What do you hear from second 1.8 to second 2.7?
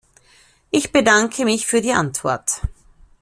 Antwort.